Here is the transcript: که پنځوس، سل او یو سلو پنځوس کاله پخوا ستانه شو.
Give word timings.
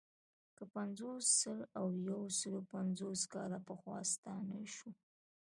که 0.57 0.63
پنځوس، 0.75 1.25
سل 1.41 1.59
او 1.79 1.87
یو 2.09 2.21
سلو 2.39 2.61
پنځوس 2.73 3.21
کاله 3.33 3.59
پخوا 3.67 3.97
ستانه 4.13 4.59
شو. 4.75 4.89